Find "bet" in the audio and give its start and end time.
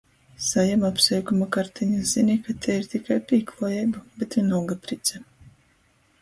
4.23-4.39